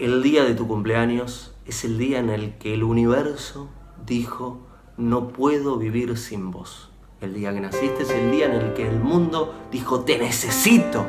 [0.00, 3.68] es el día en el que el universo
[4.06, 4.66] dijo,
[4.96, 6.90] no puedo vivir sin vos.
[7.20, 11.04] El día que naciste es el día en el que el mundo dijo, te necesito,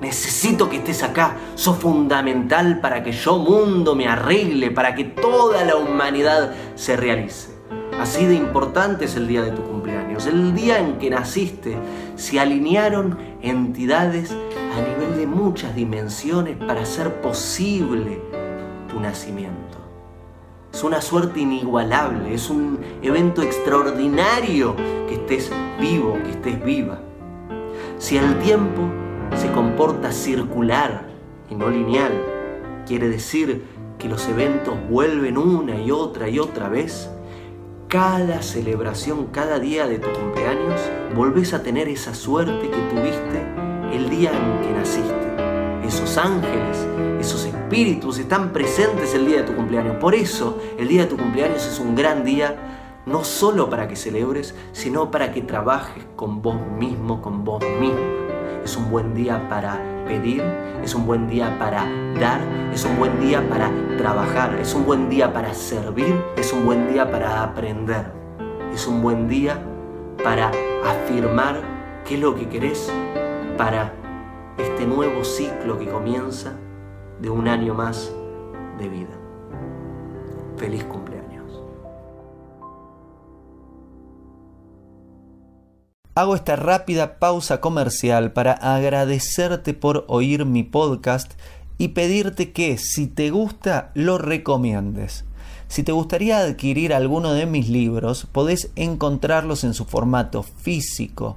[0.00, 5.64] necesito que estés acá, sos fundamental para que yo mundo me arregle, para que toda
[5.64, 7.58] la humanidad se realice.
[7.98, 10.26] Así de importante es el día de tu cumpleaños.
[10.26, 11.76] El día en que naciste
[12.14, 14.32] se alinearon entidades
[14.72, 18.20] a nivel de muchas dimensiones para hacer posible
[18.88, 19.78] tu nacimiento.
[20.72, 24.76] Es una suerte inigualable, es un evento extraordinario
[25.08, 27.00] que estés vivo, que estés viva.
[27.98, 28.82] Si el tiempo
[29.36, 31.06] se comporta circular
[31.50, 32.12] y no lineal,
[32.86, 33.64] quiere decir
[33.98, 37.10] que los eventos vuelven una y otra y otra vez,
[37.88, 40.80] cada celebración, cada día de tu cumpleaños,
[41.16, 43.59] volvés a tener esa suerte que tuviste
[43.92, 45.86] el día en que naciste.
[45.86, 46.86] Esos ángeles,
[47.18, 49.96] esos espíritus están presentes el día de tu cumpleaños.
[49.96, 52.56] Por eso el día de tu cumpleaños es un gran día,
[53.06, 57.98] no solo para que celebres, sino para que trabajes con vos mismo, con vos misma.
[58.64, 60.42] Es un buen día para pedir,
[60.82, 61.84] es un buen día para
[62.20, 62.40] dar,
[62.72, 66.92] es un buen día para trabajar, es un buen día para servir, es un buen
[66.92, 68.12] día para aprender,
[68.72, 69.60] es un buen día
[70.22, 70.50] para
[70.84, 71.60] afirmar
[72.04, 72.92] qué es lo que querés
[73.60, 73.92] para
[74.56, 76.54] este nuevo ciclo que comienza
[77.20, 78.10] de un año más
[78.78, 79.10] de vida.
[80.56, 81.60] Feliz cumpleaños.
[86.14, 91.34] Hago esta rápida pausa comercial para agradecerte por oír mi podcast
[91.76, 95.26] y pedirte que si te gusta lo recomiendes.
[95.68, 101.36] Si te gustaría adquirir alguno de mis libros, podés encontrarlos en su formato físico